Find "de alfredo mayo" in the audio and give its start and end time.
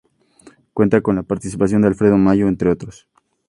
1.83-2.47